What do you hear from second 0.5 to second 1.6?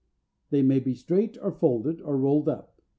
may be straight, or